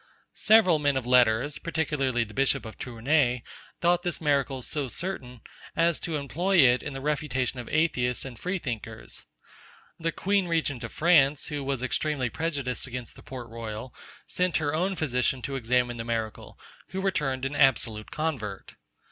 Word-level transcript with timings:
Several 0.33 0.79
men 0.79 0.97
of 0.97 1.05
letters, 1.05 1.59
particularly 1.59 2.23
the 2.23 2.33
bishop 2.33 2.65
of 2.65 2.75
Tournay, 2.79 3.43
thought 3.81 4.01
this 4.01 4.19
miracle 4.19 4.63
so 4.63 4.87
certain, 4.87 5.41
as 5.75 5.99
to 5.99 6.15
employ 6.15 6.57
it 6.57 6.81
in 6.81 6.93
the 6.93 7.01
refutation 7.01 7.59
of 7.59 7.69
atheists 7.69 8.25
and 8.25 8.39
free 8.39 8.57
thinkers. 8.57 9.25
The 9.99 10.11
queen 10.11 10.47
regent 10.47 10.83
of 10.83 10.91
France, 10.91 11.49
who 11.49 11.63
was 11.63 11.83
extremely 11.83 12.31
prejudiced 12.31 12.87
against 12.87 13.15
the 13.15 13.21
Port 13.21 13.47
Royal, 13.49 13.93
sent 14.25 14.57
her 14.57 14.73
own 14.73 14.95
physician 14.95 15.43
to 15.43 15.55
examine 15.55 15.97
the 15.97 16.03
miracle, 16.03 16.57
who 16.87 16.99
returned 16.99 17.45
an 17.45 17.55
absolute 17.55 18.09
convert. 18.09 18.73